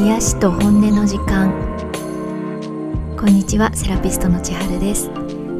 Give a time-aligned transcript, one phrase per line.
[0.00, 1.52] 癒しと本音の時間。
[3.18, 5.10] こんにちはセラピストの千春です。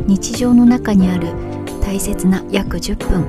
[0.07, 1.29] 日常の中にある
[1.83, 3.27] 大切な約10分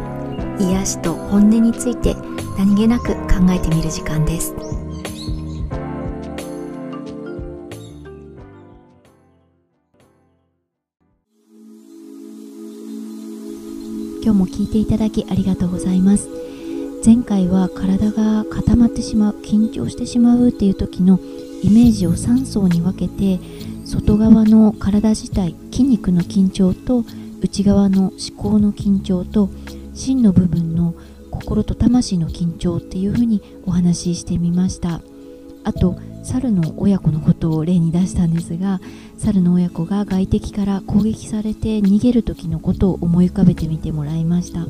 [0.58, 2.16] 癒しと本音について
[2.58, 4.56] 何気なく考えてみる時間です。
[14.24, 16.41] 今日も聞いていただきありがとうございます。
[17.04, 21.20] 前回は体が固まってしまう緊張してしまうっていう時の
[21.64, 23.40] イメージを3層に分けて
[23.86, 27.04] 外側の体自体筋肉の緊張と
[27.42, 29.50] 内側の思考の緊張と
[29.96, 30.94] 芯の部分の
[31.32, 35.02] 心と魂の緊張っていうふうにお話ししてみました。
[35.64, 38.80] あと猿の親子のことを例に出したんですが
[39.18, 44.68] 猿の親子が外敵から攻撃されて逃げる時のことを思い浮かべてみてもらいました。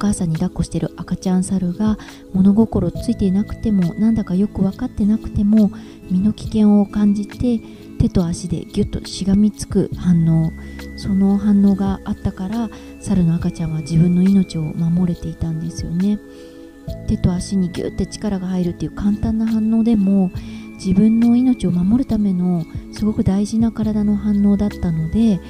[0.00, 1.98] 母さんに抱っこしてる赤ちゃん猿が
[2.32, 5.70] 物心ついていなくてもなんだかよく分かってなくても
[6.10, 7.60] 身の危険を感じて
[7.98, 10.52] 手と足でギュッとしがみつく反応。
[10.96, 12.68] その反応があったから
[13.00, 16.18] 猿の赤ちゃんは自分の命を守れていたんですよね。
[17.06, 20.30] 手と足にギュッて力が入るっていう簡単な反応でも
[20.74, 25.40] 自分の命を守るためのすごく大事な体の反応だったので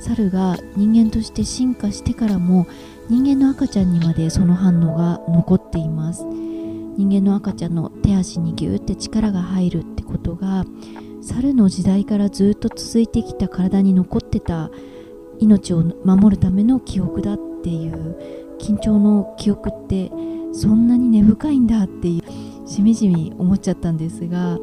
[0.00, 2.66] 猿が人間として進化してからも
[3.10, 6.22] 人間の赤ちゃんにまでその反応が残っています。
[6.22, 10.64] 人間の赤ちゃんの手足にギューって力が入るってことが
[11.20, 14.70] 猿の時代からずっと続いてきた体に残ってた
[15.40, 18.16] 命を守るための記憶だっていう
[18.60, 20.10] 緊張の記憶って
[20.52, 24.56] そんなに根深いんだっていうしみじみ思っちゃったんですが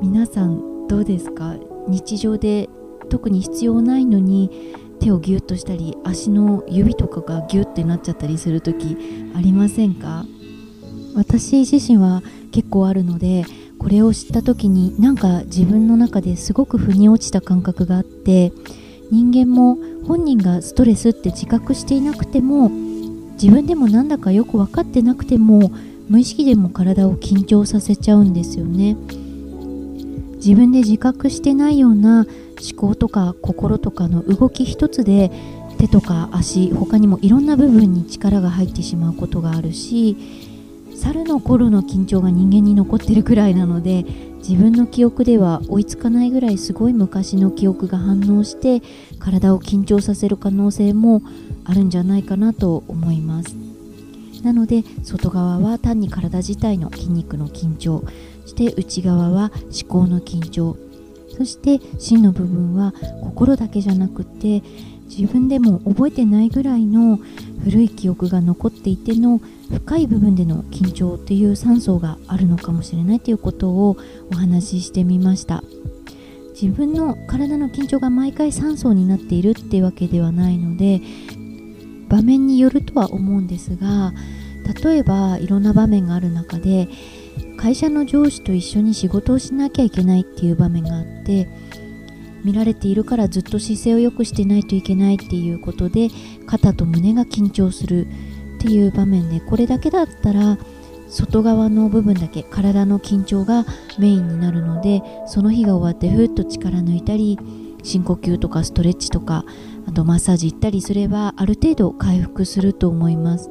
[0.00, 1.56] 皆さんどうですか？
[1.88, 2.68] 日常で
[3.08, 8.96] 特に必要ないのに手をギュッとしたり足の指とかがギュッてなっちゃったりする時
[9.36, 10.24] ありませんか？
[11.14, 13.44] 私自身は結構あるので
[13.78, 18.52] これを知った時になんか自分の中ですごく腑に落ちた感覚があって
[19.10, 19.76] 人間も
[20.06, 22.70] 本人がストレスって自覚していなくても
[23.34, 25.70] 自分でもなんだかよく分かってなくても
[26.08, 28.96] 無意識でも体を緊張させちゃうんですよね。
[30.36, 32.26] 自分で自覚してないような
[32.72, 35.30] 思考とか心とかの動き一つで
[35.78, 40.16] 手とか足他にもいろんな部分に力が入ってしまうことがあるし
[40.96, 44.04] 猿の頃の緊張が人間に残ってるくらいなので
[44.38, 48.82] 自分の記憶では追いつかないぐらいすごい昔の記憶が反応して
[49.18, 51.22] 体を緊張させる可能性も
[51.64, 53.56] あるんじゃないかなと思います。
[54.42, 58.04] なので外側は単に体自体の筋肉の緊張。
[58.42, 60.76] そして内側は思考の緊張。
[61.36, 64.62] そして芯の部分は心だけじゃなくて
[65.08, 67.18] 自分でも覚えてないぐらいの
[67.64, 69.40] 古い記憶が残っていての
[69.70, 73.96] 深い部分での緊張っていう酸素があるのかもしれないということを
[74.30, 75.62] お話ししてみました。
[76.60, 81.00] 自分の体の緊張が毎回酸素になっているってわけではないので
[82.08, 84.12] 場面によるとは思うんですが
[84.84, 86.88] 例えばいろんな場面がある中で
[87.64, 91.48] 会社の上司と一緒に仕事をしなきゃいけないっていう場面があって
[92.44, 96.10] 見られているからずっと姿勢を良くしてないといけないっていうことで
[96.46, 98.06] 肩と胸が緊張する
[98.58, 100.58] っていう場面でこれだけだったら
[101.08, 103.64] 外側の部分だけ体の緊張が
[103.98, 107.38] メインになるのでその日が終わってふっと力抜いたり
[107.82, 109.46] 深呼吸とかストレッチとか
[109.88, 113.50] あとマッサージ行ったりすればある程度回復すると思います。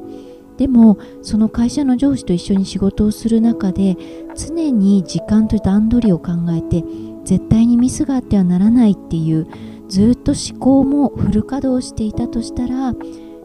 [0.56, 3.96] でもその会社の上司と一緒に仕事をする中で
[4.36, 6.84] 常に時間と段取りを考えて
[7.24, 9.48] 絶対にミスがあってはならないっていう
[9.88, 12.94] ずっと思考もフル稼働していたとしたら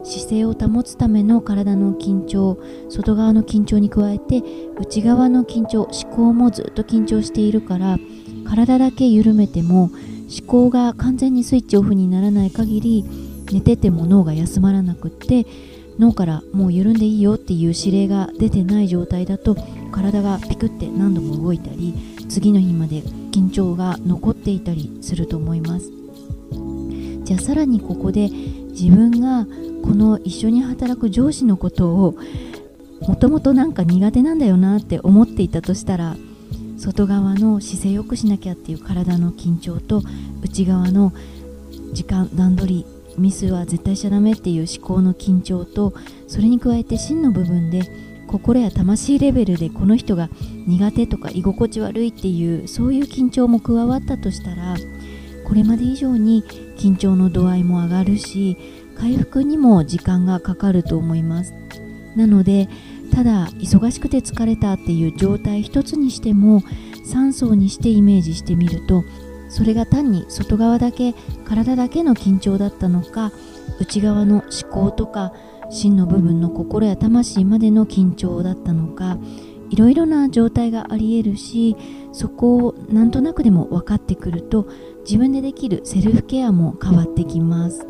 [0.02, 4.42] 姿勢を保つための体の緊張外側の緊張に加えて
[4.78, 7.98] 内側の緊張思考もずっと緊張しているから
[8.44, 13.04] 体だけ緩めても思考が完全にスイッチオフにならない限り
[13.52, 15.46] 寝てても脳が休まらなくって
[16.00, 19.54] 脳からもう緩んでいいよっていう指令が出てない状態だと
[19.92, 21.94] 体がピクって何度も動いたり
[22.28, 23.02] 次の日まで
[23.32, 25.92] 緊張が残っていたりすると思います。
[27.24, 28.28] じゃあさらにここで
[28.70, 29.46] 自分が
[29.82, 32.16] この一緒に働く上司のことを
[33.02, 36.16] もともとなんか苦手なんだよなって思っていたとしたら
[36.76, 40.02] 外側の姿勢良くしなきゃっていう体の緊張と
[40.42, 41.12] 内側の
[41.92, 45.92] 時間段取りミスは絶対しちゃダメっていう思考の緊張と
[46.26, 47.82] それに加えて真の部分で
[48.26, 50.28] 心や魂レベルでこの人が
[50.66, 54.76] 苦手とか居心地悪いっていうそういう緊張も加わったとしたら
[55.44, 56.44] これまで以上に
[56.76, 58.56] 緊張の度合いも上がるし
[58.96, 61.54] 回復にも時間がかかると思います。
[62.16, 62.68] なので
[63.12, 66.60] ただ忙しくて疲れたっていう状態一つにしても
[67.06, 69.04] 3層にしてイメージしてみると
[69.50, 71.14] それが単に外側だけ
[71.44, 73.32] 体だけの緊張だったのか
[73.80, 75.34] 内側の思考とか
[75.70, 79.18] 真の部分の心や魂までの緊張だったのか
[79.68, 81.76] いろいろな状態がありえるし
[82.12, 84.68] そこをなんとなくでも分かってくると
[85.02, 87.86] 自分でできるセルフケアも変わってきます。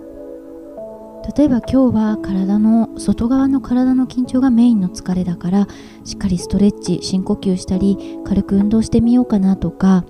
[1.37, 5.69] 例えば今日は体の外側の体の緊張がメインの疲れだから
[6.05, 10.05] しっかりストレッチ深呼吸したり軽く運動してみようかなとか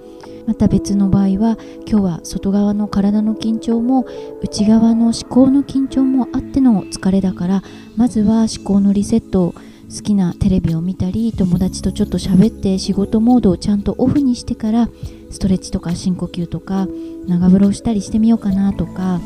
[0.50, 1.56] また別の場合は
[1.86, 4.04] 今日は外側の体の緊張も
[4.42, 7.62] 内側の思考の緊張もあっての疲れだから
[7.96, 14.88] まずは思考のリセットを好きなテレビを見たり友達とちょっと喋って仕事モードをちゃんとオフにしてから
[15.30, 16.88] ストレッチとか深呼吸とか
[17.28, 19.20] 長風呂したりしてみようかなとか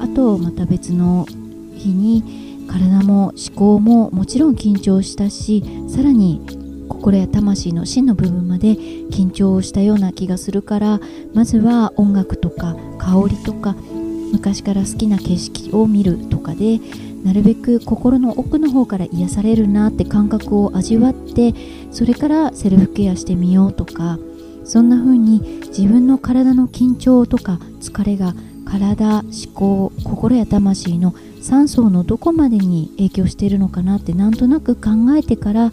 [0.00, 1.26] あとまた別の
[1.76, 6.44] 日に体も思考ももちろん緊張したしさらに
[6.88, 11.00] 心や魂の真の部分まで緊張したような気がするから
[11.34, 13.74] まずは音楽とか香りとか
[14.32, 16.80] 昔から好きな景色を見るとかで
[17.24, 21.54] なるべく心の奥の方から癒されるなって感覚を味わって
[21.90, 24.18] それからセルフケアしてみようとか
[24.64, 28.34] そんな風に自分の体の緊張とか疲れが
[28.64, 29.24] 体思
[29.54, 35.72] 考心や魂の3層のどこまでに影響しているのかなってなんとなく考えてから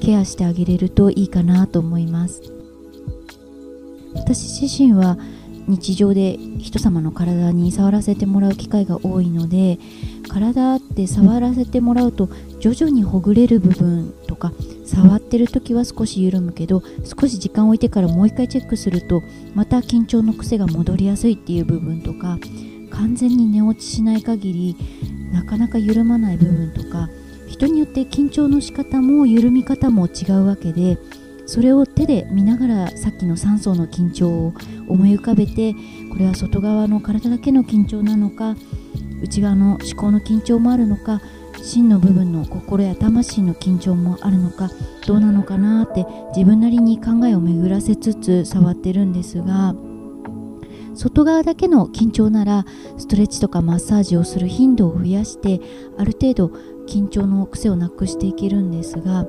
[0.00, 2.42] ケアしてあげれるといいかなと思います。
[4.14, 5.16] 私自身は
[5.68, 9.78] 日常で人様の体に触らせてもらう機会が多いので
[10.28, 14.52] 体って触らせてもらうと徐々にほぐれる部分とか
[14.84, 19.22] 触ってる時は少し緩むけど少し時間を置いてからもう一回チェックすると
[19.54, 22.38] また緊張の癖が戻りやすいっていう部分とか
[22.90, 24.76] 完全に寝落ちしない限り
[25.32, 27.08] なかなか緩まない部分とか
[27.50, 30.98] 人によって緊張の仕方も緩み方も違うわけで
[31.46, 34.54] それを手で見ながらさっきの3層の緊張を
[34.86, 35.74] 思い浮かべて
[36.10, 38.54] これは外側の体だけの緊張なのか
[39.20, 41.20] 内側の思考の緊張もあるのか
[41.62, 44.70] 真の部分の心や魂の緊張もあるのか
[45.06, 49.74] どうなのかなって自分なりに考えを巡らせつつ触ってるんですが
[50.94, 52.64] 外側だけの緊張なら
[52.98, 55.60] ストレッチとかマッサージをする頻度を増やして
[55.98, 56.52] ある程度
[56.90, 59.24] 緊張の癖をなくしていけるんですが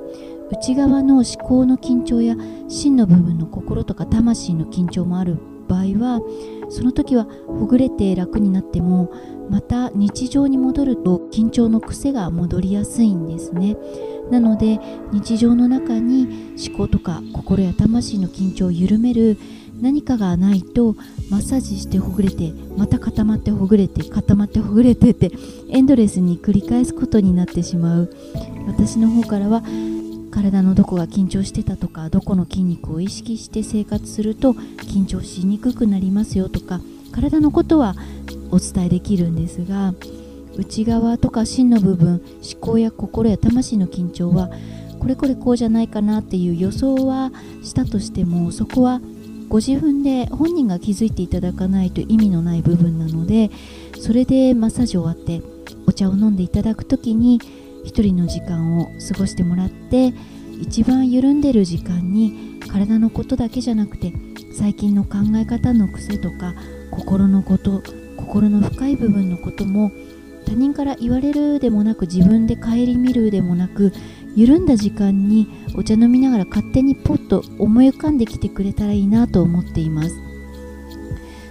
[0.50, 2.34] 内側の思考の緊張や
[2.68, 5.38] 真の部分の心とか魂の緊張もある
[5.68, 6.20] 場合は
[6.68, 9.12] その時はほぐれて楽になっても
[9.48, 13.76] また日常に戻ると緊張の癖が戻りやすいんですね。
[14.30, 14.78] なので
[15.12, 19.36] 日常の中に思考とか心や魂の緊張を緩める
[19.82, 20.94] 何かがないと
[21.28, 25.32] マッサージしてほぐれてまた固まってほぐれて固まってほぐれてって
[25.70, 28.14] エンドレスに繰り返すことになってしまう。
[28.68, 29.62] 私の方からは
[30.30, 36.80] 体のどこが緊張してたとかどこの筋肉を意識して生活すると緊張しにくくなりますよとか
[37.10, 37.96] 体のことは
[38.50, 39.94] お伝えできるんですが
[40.56, 44.50] 内側とか芯の部分思考や心や魂の緊張は
[45.00, 47.32] これこれこうじゃないかなっていう予想は
[47.62, 49.00] したとしてもそこは
[49.48, 53.50] ご自分で本人が気づいていただかないと意味のない部分なので
[54.00, 55.42] それでマッサージ終わって
[55.86, 57.40] お茶を飲んでいただく時に
[57.84, 60.12] 一人の時間を過ごしてもらって
[60.60, 64.12] 一番緩んでる時間に体のことだけじゃなくて
[64.56, 66.54] 最近の考え方の癖とか
[66.90, 67.82] 心のこと
[68.16, 69.90] 心の深い部分のことも
[70.46, 73.92] 他人から言われるでもなく自分で顧みるでもなく
[74.34, 80.16] 緩んだ時間にお茶飲みながら勝手にポッと思い浮かんできてくれたらいいなと思っています。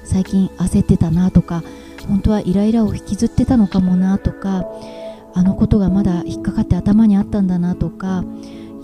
[0.04, 1.64] 最近焦ってたなとか
[2.08, 4.66] 本当はイライラを引きずってたのかもなとか
[5.34, 8.26] あのことがまだ引っかかって頭にあったんだなとか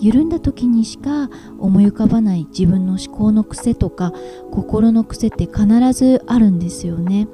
[0.00, 1.28] 緩んだ時にしか
[1.58, 4.12] 思い浮かばない自分の思考の癖とか
[4.52, 7.28] 心の癖って必ずあるんですよね。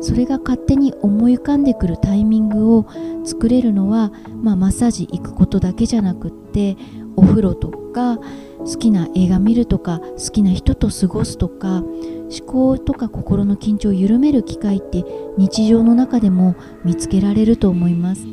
[0.00, 2.86] それが勝手に思い浮かんでくるタイミングを
[3.24, 6.76] 作れるのは、まあ、マッサージ行くことだけじゃなくって
[7.16, 8.18] お風呂とか
[8.58, 15.04] 好きな映画見るとか好きな人と過ごすとか思考とか心の緊張を緩める機会って
[15.36, 18.26] 日常の中でも見つけられると思います。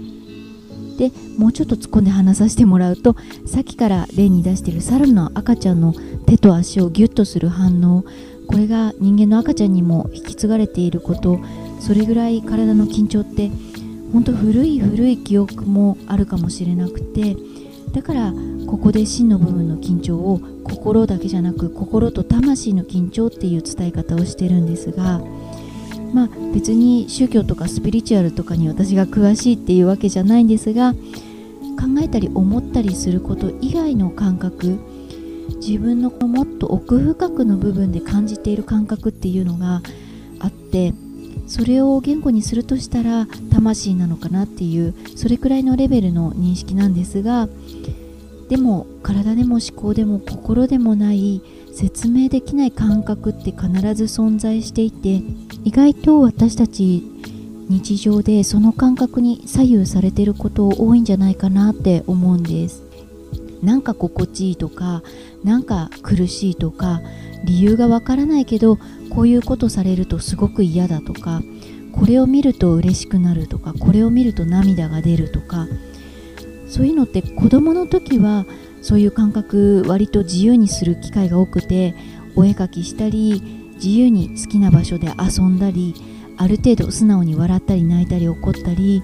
[0.97, 3.15] でもうちょっと突っ込んで話させてもらうと
[3.45, 5.95] さっきから例に出している猿の赤ちゃんの
[6.27, 8.05] 手と足をギュッとする反応
[8.51, 11.39] これが人間の赤ちゃんにも引き継がれていること
[11.79, 13.49] それぐらい体の緊張って
[14.11, 17.37] 本当古い古い記憶もあるかもしれなくて
[17.93, 18.33] だから
[18.67, 25.21] ここで真の部分の緊張を心だけじゃなく心と魂の緊張っていう伝え方をしてるんですが
[26.13, 30.97] まあ別に宗教とかスピリチュアルとかに私が詳しいっていうわけじゃないんですが考
[32.01, 34.77] えたり思ったりすること以外の感覚
[35.57, 39.81] 自分のもっと奥深くの部分で感じている感覚っていうのが
[40.39, 40.93] あって
[41.47, 47.47] それを言語にするとしたら魂なのかなっていうそれくらいのレベルの認識なんですが
[48.49, 51.41] でも体でも思考でも心でもない
[51.73, 55.21] 説明できない感覚って必ず存在していて
[55.63, 57.03] 意外と私たち
[57.69, 62.90] 日常でその感覚に左右されてること多いんじゃないかなって思うんです。
[63.61, 65.03] なんか心地いいとか
[65.43, 67.01] なんか苦しいとか
[67.43, 68.77] 理由がわからないけど
[69.09, 71.41] こういうことされるとすごく嫌だとか
[71.91, 75.67] これを見ると嬉しくなるとかこれを見ると涙が出るとか
[76.67, 78.45] そういうのって子供の時は
[78.81, 81.93] そういう感覚割と自由にする機会が多くて
[82.35, 83.41] お絵かきしたり
[83.75, 85.93] 自由に好きな場所で遊んだり
[86.37, 89.03] ある程度素直に笑ったり泣いたり怒ったり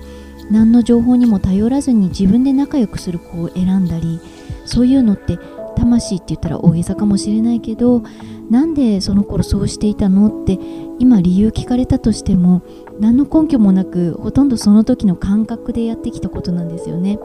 [0.50, 4.22] 何の情報にも頼らずに自分で仲良くする子を選んだり
[4.68, 5.40] そういうのって
[5.76, 8.04] 魂って言ったら大げさかもしれないけど
[8.50, 10.60] なんでその頃そうしていたのって
[11.00, 12.64] 今理由聞かれたとしても
[13.00, 17.20] 何の根拠もなくほとんどその時の感覚でやってきたことなんですよね。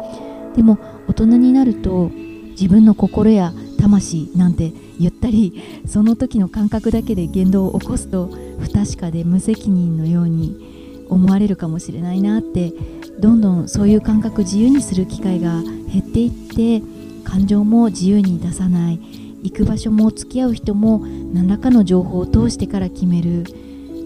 [0.54, 2.10] でも大人になると
[2.50, 12.72] 自分の心や魂なんて言ったりその時の感覚だけで言動を起こすと不確かで無責任のように思われるかもしれないなって
[13.18, 16.82] どんどんそういう感覚自由にする機会が減っていって
[17.22, 19.00] 感情も自由に出さない。
[19.42, 23.44] 行く場所も付き合う人も何らかの情報を通してから決める。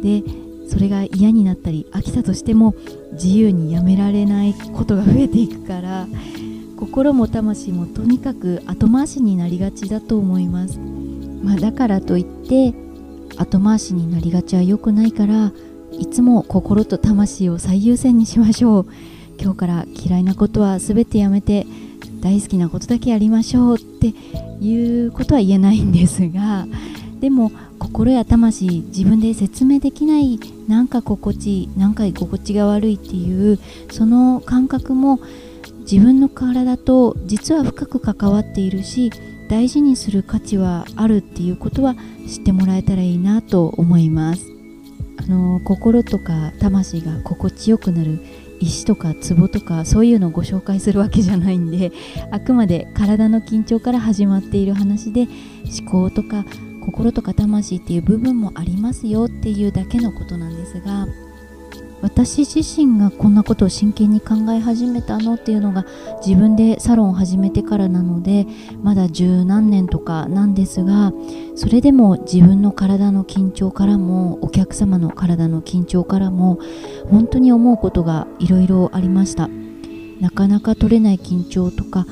[0.02, 0.23] で
[0.68, 2.75] それが嫌になったり飽きたとしても
[3.12, 6.06] 自由にやめられないことが増えていくから
[6.76, 12.75] 心も魂もとにかく後回しになりがちだと思います、まあ、だからといって
[13.37, 15.52] 後回しになりがちは良くないから
[15.92, 18.87] いつも心と魂を最優先にしましょう。
[19.40, 21.66] 今日から嫌いなことは全てやめて
[22.26, 24.09] 大好きなことだけやりましょうって
[24.61, 26.66] いうことは言えないんですが
[27.21, 33.61] でも心や魂自分で説明できないなんか心地いいなんか居心地が悪いっていう
[33.92, 35.21] その感覚も
[35.88, 39.12] 自分の体と実は深く関わっているし
[39.49, 41.95] 大事にする価値はあるっていうことは
[42.26, 44.42] 知ってもらえたらいいなと思います。
[45.18, 48.18] あの心とか魂が心地よくなる
[48.60, 51.92] 石とか壺とかそういうのをご紹介するわけじゃないんで
[52.30, 55.28] あくまで体の緊張から始まっている話で
[55.80, 56.44] 思考とか
[56.80, 61.08] 心とか魂っていう部分もありますよっていうだけのことなんですが
[62.02, 65.86] 私自身がこんなことを真剣に考え始めたのっていうのが
[66.24, 68.46] 自分でサロンを始めてからなので
[68.82, 71.12] まだ十何年とかなんですが
[71.54, 76.60] それでも自分の体の緊張からもお客様の体の緊張からも
[77.10, 79.48] 本当に思うことがいろいろありました。
[80.20, 82.06] なかなか取れない緊張とか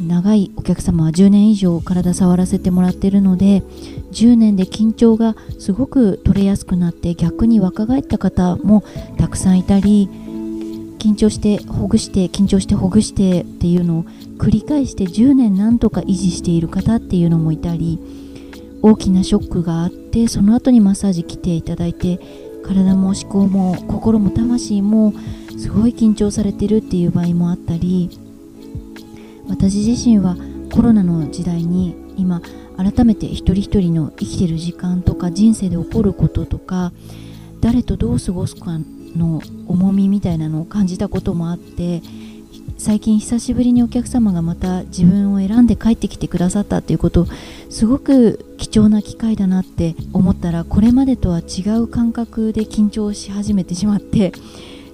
[0.00, 3.62] 長いお客様は10年以上体触らせてもらってるので
[4.12, 8.82] 10年で緊張がすごく取れやすくなって逆に若返った方も
[9.18, 10.08] たくさんいたり
[10.98, 14.04] 緊張してほぐして緊張してほぐしてっていうのを
[14.38, 17.98] 繰り返して10年なんとか維持している方っていうのもいたり
[18.82, 22.18] 大きなショックがあってその後にマッサージ来ていただいて
[22.64, 25.12] 体も思考も心も魂も
[25.58, 28.10] すごい緊張されてるっていう場合もあったり
[29.50, 30.36] 私自身は
[30.72, 32.40] コロナの時代に今
[32.76, 36.92] 改めて一人一人の生きてる時間とか人生で起こることとか
[37.60, 38.78] 誰とどう過ごすか
[39.16, 42.00] の重みみたいなのを感じたこともあって
[42.78, 47.26] 最近久しぶりにお客様がまた自分を選んで帰ってきてくださったっていうこと
[47.68, 54.32] すごく貴重な機会だなって思ったらこれまでとは違う感覚で緊張し始めてしまって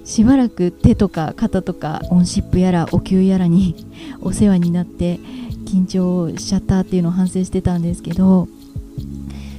[0.07, 3.75] しばらく手とか肩とかオンシップやらお灸やらに
[4.21, 5.19] お世話になって
[5.65, 8.47] 緊張しちゃったっていうのを反省してたんですけど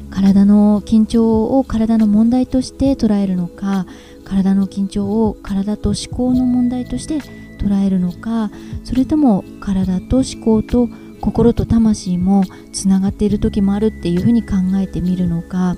[0.09, 3.85] 体の緊張を体の問題として捉えるのか
[4.25, 7.19] 体の緊張を体と思考の問題として
[7.59, 8.51] 捉えるのか
[8.85, 10.89] それとも体と思考と
[11.21, 15.77] 心と魂もつながっている時もあるっていうふうに考えてみるのか。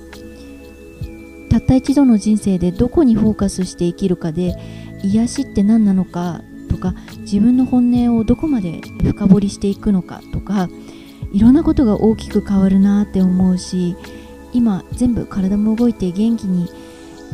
[1.51, 4.55] たった一度の人生でどこにフォーカスして生きるかで
[5.03, 6.39] 癒しって何なのか
[6.69, 10.69] とか自分の本音をどこまで深掘りしていくのかとか
[11.33, 13.97] いろんなことが大きく変わるなって思うし
[14.53, 16.69] 今全部体も動いて元気に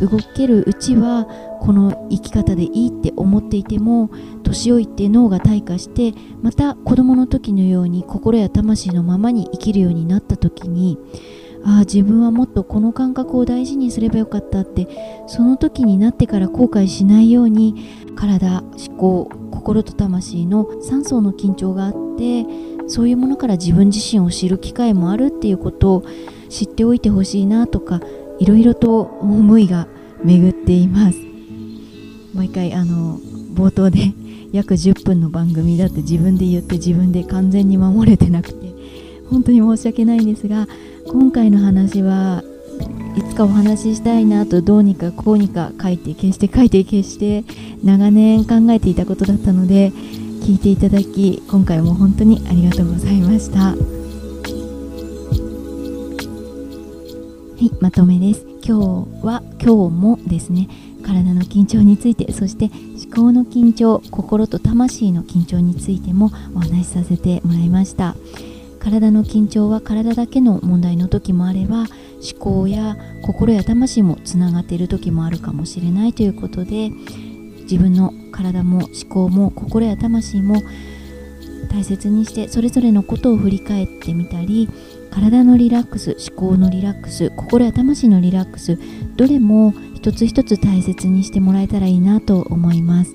[0.01, 1.25] 動けるうちは
[1.61, 4.09] この生き方でいいって思っていても
[4.41, 10.97] 年老いて脳が退化してまた子供の時のように心や魂のままに生きるようになった時に
[11.67, 14.87] ああ自分はもっとこの感覚を大事にすればよかったって
[15.27, 17.75] その時になってから後悔しないように
[18.15, 22.45] 体思考心と魂の3層の緊張があって
[22.87, 26.05] そういうものから自分自身を知る機会もあるっていうことを
[26.47, 27.99] 知っておいてほしいなとか
[28.39, 29.89] いろいろと思いが
[30.23, 31.19] 巡っています。
[32.33, 33.19] 毎回あの
[33.53, 34.13] 冒頭で
[34.53, 38.76] 約10分の番組だって自分で言って自分で完全に守れてなくて。
[39.29, 40.67] 本当に申し訳ないんですが
[41.07, 42.43] 今回の話は
[43.15, 47.43] いつかお話ししたいなとどうにかこうにか書いて消して書いて消して
[47.83, 53.59] 長年考えていたことだったので聞いていただき今回も本当にありがとうございました。
[53.59, 53.75] は
[57.59, 58.45] いまとめです。
[58.63, 60.69] 今日は今日もですね
[61.03, 62.69] 体の緊張についてそして
[63.03, 68.15] 思考の緊張心と魂の緊張についてもお話しさせてもらいました。
[68.87, 76.89] 体の緊張は体だけの問題の時もあれば思考や心や魂もつながっている時もあるかもしれないということで
[77.63, 80.63] 自分の体も思考も心や魂も
[81.69, 84.69] 大切にしてそれぞれのことを振り返ってみたり
[85.11, 88.79] 体のリラックス思考のリラックス心や魂のリラックス
[89.17, 93.13] どれも一つ一つ大切にしてもらえたらいいなと思います。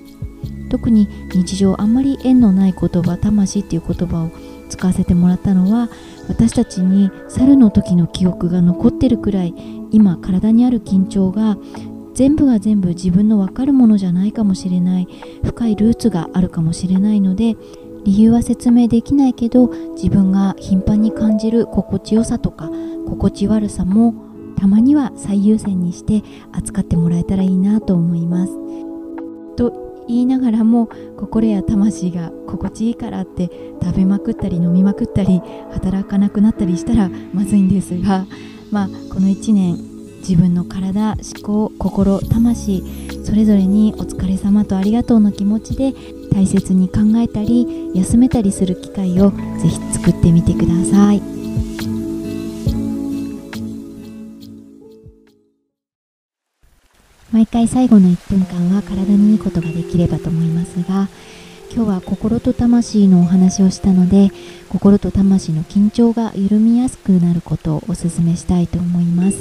[0.69, 4.31] 特に日常あんまり縁のない言葉魂っていう言葉を
[4.73, 5.91] 使わせてもらったのは
[6.29, 9.55] 私たちに猿の時の記憶が残ってるくらい
[9.91, 11.59] 今体にある緊張が
[12.15, 15.09] 全部が全部自分の分かるものじゃないかもしれない
[15.45, 17.55] 深いルーツがあるかもしれないので
[18.05, 22.71] 理由は説明できないけど自分が頻繁に感じる心地よさとか
[23.07, 24.15] 心地悪さも
[24.57, 28.53] たまには最優先にして扱ってもらえたらいいなと思います。
[29.57, 33.51] と言いながらも心や魂が心地いいからって
[33.83, 35.41] 食べまくったり飲みまくったり
[35.73, 38.27] 働かなくなったりしたらまずいんですが
[38.71, 39.77] まあこの1年
[40.19, 42.83] 自分の体思考心魂
[43.25, 45.93] それぞれにお疲れ様とありがとうの気持ちで
[46.33, 51.32] 大切に考えたり休めたりする機会をぜひ作ってみてください。
[57.33, 61.09] 毎回最後の1分間は体にいいことができればと思いますが
[61.75, 64.31] 今日は心と魂のお話をしたので
[64.69, 69.39] 心と魂の緊張が緩みやすくなることをお勧めしたいと思います。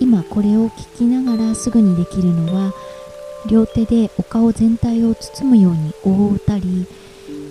[0.00, 2.72] 今これを聞きながらすぐにできるのは
[3.48, 6.86] 両手でお顔全体を包むように覆ったり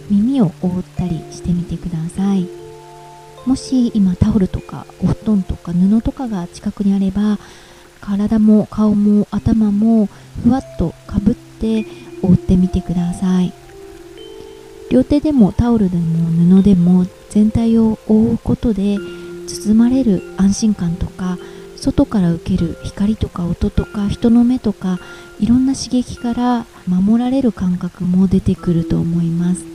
[0.09, 2.49] 耳を覆ったりしてみてください。
[3.45, 7.39] もし今タオルとかお布団とか布とかが近くにあれば
[8.07, 10.07] 体も顔も頭も
[10.41, 11.85] ふわっとかぶって
[12.21, 13.51] 覆ってみてください。
[14.89, 18.97] 両手でもタオルでも布でも全体を覆うことで
[19.47, 21.37] 包まれる安心感とか
[21.75, 24.99] 外から受ける光とか音とか人の目とか
[25.41, 29.65] いろんな刺激から守られる感覚も出てくると思います。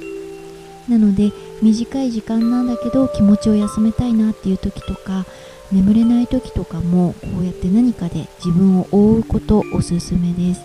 [0.88, 5.26] なので短い時間なんだけど気持ちを休めたいなっていう時とか
[5.72, 10.60] 眠れない時とかもこうやって何かで自分を覆うことおすすめです。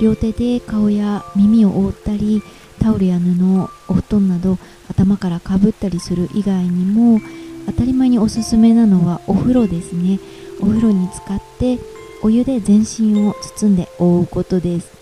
[0.00, 2.42] 両手で顔や耳を覆ったり
[2.78, 4.58] タオルや布お布団など
[4.90, 7.20] 頭からかぶったりする以外にも
[7.66, 10.20] 当たり前におすすめなのはお風呂ですね。
[10.60, 11.78] お風呂に使って
[12.22, 14.96] お湯で全身を包んで覆うことです。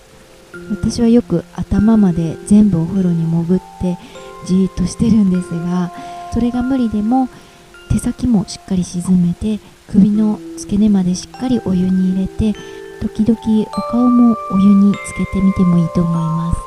[0.71, 3.99] 私はよく頭まで全部お風呂に潜って
[4.47, 5.93] じーっとしてるんですが
[6.33, 7.29] それが無理でも
[7.95, 12.59] 手先もしっかり沈めて首の付け根までしっかりお湯に入れて
[13.01, 16.61] 時々お顔もお湯につけてみてもいいと思います。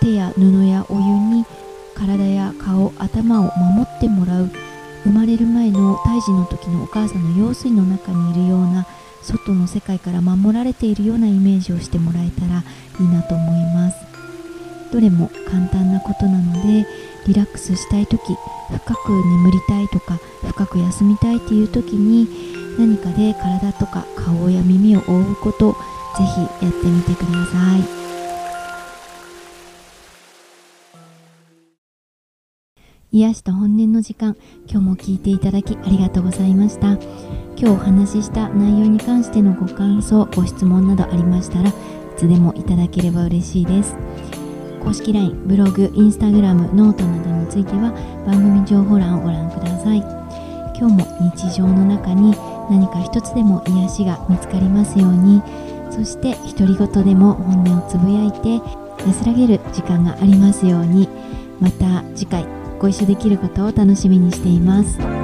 [0.00, 1.46] 手や布やお湯に
[1.94, 4.50] 体や顔頭を守ってもらう
[5.04, 8.88] 生まれる前の胎児の時のお母さんの羊水の中にいるような
[9.22, 12.64] 外の世界から守られているようなイメージをしてもらえたら
[13.00, 13.96] いいなと思います。
[14.92, 16.86] どれも簡単なことなので
[17.26, 18.20] リラックスしたい時
[18.70, 22.28] 深く眠りたいとか深く休みたいっていう時に
[22.78, 28.04] 何かで体とか顔や耳を覆うことぜひやってみてください。
[33.12, 34.36] 癒しと本音の時間
[34.68, 36.94] 今日も聞いていただきありがとうございました。
[37.56, 41.72] 今日お話しした内容に関してのご感想ご質問などありましたらい
[42.16, 43.94] つでもいただければ嬉しいです。
[44.84, 47.90] 公式 LINE、ブログ、インスタグラム、ノートなどについては
[48.26, 49.98] 番組情報欄をご覧ください
[50.78, 52.32] 今日も日常の中に
[52.70, 55.42] 何か一つでも癒しが見つかりますように
[55.90, 58.60] そして独り言でも本音をつぶやいて
[59.06, 61.08] 安らげる時間がありますように
[61.60, 62.46] また次回
[62.78, 65.23] ご一緒できることを楽しみにしています。